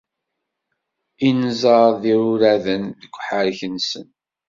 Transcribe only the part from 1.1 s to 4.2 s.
Inzaḍ d iruraden deg uḥerrek-nsen.